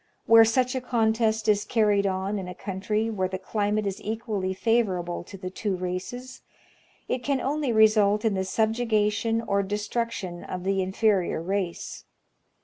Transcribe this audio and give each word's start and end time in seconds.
Where 0.25 0.45
such 0.45 0.73
a 0.73 0.81
contest 0.81 1.47
is 1.47 1.63
carried 1.63 2.07
on 2.07 2.39
in 2.39 2.47
a 2.47 2.55
country 2.55 3.11
where 3.11 3.27
the 3.27 3.37
climate 3.37 3.85
is 3.85 4.01
equally 4.01 4.51
favorable 4.51 5.23
to 5.25 5.37
the 5.37 5.51
two 5.51 5.75
races, 5.75 6.41
it 7.07 7.19
can 7.23 7.39
only 7.39 7.71
result 7.71 8.25
in 8.25 8.33
the 8.33 8.43
subjugation 8.43 9.41
or 9.43 9.61
destruction 9.61 10.43
of 10.43 10.63
the 10.63 10.81
inferior 10.81 11.39
race. 11.39 12.05